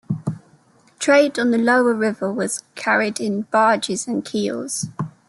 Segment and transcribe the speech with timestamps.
[0.97, 4.87] Trade on the lower river was carried in barges and keels.